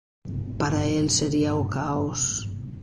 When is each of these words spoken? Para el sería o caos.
Para 0.57 0.81
el 0.97 1.11
sería 1.11 1.53
o 1.53 1.67
caos. 1.69 2.49